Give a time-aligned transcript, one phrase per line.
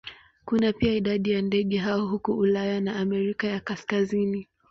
[0.45, 4.47] Kuna pia idadi ya ndege hao huko Ulaya na Amerika ya Kaskazini.